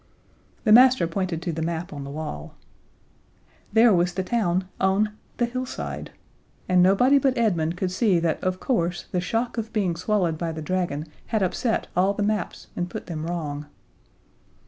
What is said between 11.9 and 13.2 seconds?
all the maps and put